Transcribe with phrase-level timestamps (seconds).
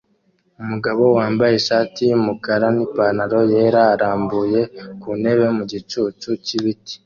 [0.61, 4.61] Umugabo wambaye ishati yumukara nipantaro yera arambuye
[5.01, 6.95] ku ntebe mu gicucu cyibiti